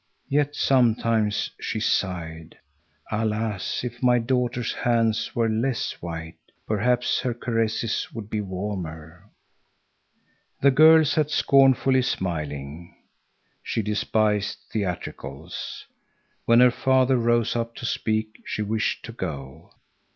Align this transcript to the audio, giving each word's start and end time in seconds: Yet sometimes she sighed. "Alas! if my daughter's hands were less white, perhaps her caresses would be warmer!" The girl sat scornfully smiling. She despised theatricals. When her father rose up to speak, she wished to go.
Yet 0.29 0.55
sometimes 0.55 1.51
she 1.61 1.79
sighed. 1.79 2.57
"Alas! 3.11 3.83
if 3.83 4.01
my 4.01 4.17
daughter's 4.17 4.73
hands 4.73 5.35
were 5.35 5.47
less 5.47 6.01
white, 6.01 6.39
perhaps 6.65 7.19
her 7.19 7.35
caresses 7.35 8.07
would 8.11 8.27
be 8.27 8.41
warmer!" 8.41 9.29
The 10.59 10.71
girl 10.71 11.05
sat 11.05 11.29
scornfully 11.29 12.01
smiling. 12.01 12.95
She 13.61 13.83
despised 13.83 14.57
theatricals. 14.71 15.85
When 16.45 16.61
her 16.61 16.71
father 16.71 17.17
rose 17.17 17.55
up 17.55 17.75
to 17.75 17.85
speak, 17.85 18.41
she 18.43 18.63
wished 18.63 19.05
to 19.05 19.11
go. 19.11 19.69